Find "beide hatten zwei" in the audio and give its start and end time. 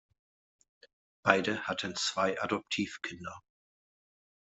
1.21-2.41